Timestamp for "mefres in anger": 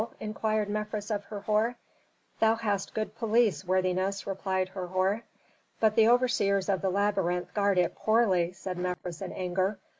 8.79-9.77